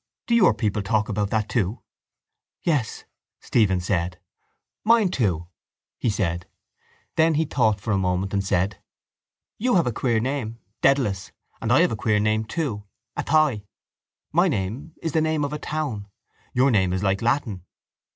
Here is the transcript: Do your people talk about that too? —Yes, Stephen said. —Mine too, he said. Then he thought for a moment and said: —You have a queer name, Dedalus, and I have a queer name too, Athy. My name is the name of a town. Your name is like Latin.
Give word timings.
Do 0.25 0.33
your 0.33 0.55
people 0.55 0.81
talk 0.81 1.09
about 1.09 1.29
that 1.29 1.47
too? 1.47 1.83
—Yes, 2.63 3.03
Stephen 3.39 3.79
said. 3.79 4.19
—Mine 4.83 5.09
too, 5.09 5.45
he 5.99 6.09
said. 6.09 6.47
Then 7.17 7.35
he 7.35 7.45
thought 7.45 7.79
for 7.79 7.91
a 7.91 7.99
moment 7.99 8.33
and 8.33 8.43
said: 8.43 8.81
—You 9.59 9.75
have 9.75 9.85
a 9.85 9.91
queer 9.93 10.19
name, 10.19 10.57
Dedalus, 10.81 11.31
and 11.61 11.71
I 11.71 11.81
have 11.81 11.91
a 11.91 11.95
queer 11.95 12.17
name 12.19 12.45
too, 12.45 12.83
Athy. 13.15 13.67
My 14.31 14.47
name 14.47 14.95
is 15.03 15.11
the 15.11 15.21
name 15.21 15.45
of 15.45 15.53
a 15.53 15.59
town. 15.59 16.07
Your 16.51 16.71
name 16.71 16.93
is 16.93 17.03
like 17.03 17.21
Latin. 17.21 17.63